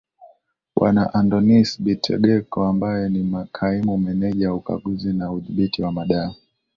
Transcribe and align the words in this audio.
bwana 0.75 1.03
andonis 1.17 1.69
bitegeko 1.85 2.57
ambaye 2.71 3.03
ni 3.13 3.21
kaimu 3.55 3.97
meneja 3.97 4.49
wa 4.49 4.55
ukaguzi 4.57 5.13
na 5.13 5.31
udhibiti 5.31 5.81
wa 5.83 6.05
dawa 6.05 6.35